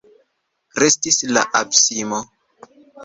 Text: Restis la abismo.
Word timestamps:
Restis 0.83 1.21
la 1.37 1.43
abismo. 1.61 2.23